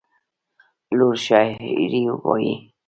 لور 0.97 1.15
شاعري 1.25 2.03
وايي. 2.25 2.55